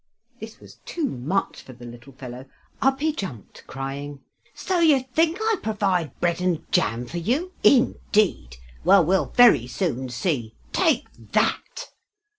[0.39, 2.45] This was too much for the little fellow.
[2.81, 4.21] Up he jumped, crying:
[4.55, 8.57] "So you think I provide bread and jam for you, indeed!
[8.83, 10.55] Well, we'll very soon see!
[10.73, 11.91] Take that!"